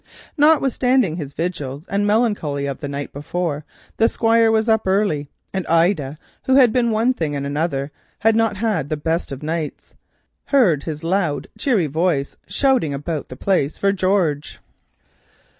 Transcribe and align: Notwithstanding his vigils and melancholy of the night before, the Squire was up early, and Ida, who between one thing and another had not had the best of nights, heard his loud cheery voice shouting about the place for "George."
Notwithstanding 0.35 1.17
his 1.17 1.33
vigils 1.33 1.85
and 1.87 2.07
melancholy 2.07 2.65
of 2.65 2.79
the 2.79 2.87
night 2.87 3.13
before, 3.13 3.65
the 3.97 4.09
Squire 4.09 4.49
was 4.49 4.67
up 4.67 4.87
early, 4.87 5.29
and 5.53 5.63
Ida, 5.67 6.17
who 6.45 6.55
between 6.55 6.89
one 6.89 7.13
thing 7.13 7.35
and 7.35 7.45
another 7.45 7.91
had 8.21 8.35
not 8.35 8.57
had 8.57 8.89
the 8.89 8.97
best 8.97 9.31
of 9.31 9.43
nights, 9.43 9.93
heard 10.45 10.85
his 10.85 11.03
loud 11.03 11.49
cheery 11.55 11.85
voice 11.85 12.35
shouting 12.47 12.95
about 12.95 13.29
the 13.29 13.35
place 13.37 13.77
for 13.77 13.91
"George." 13.91 14.59